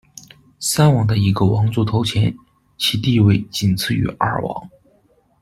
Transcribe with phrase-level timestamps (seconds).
[0.59, 2.35] 三王的一个王族头衔，
[2.79, 4.69] 其地位仅次于二王。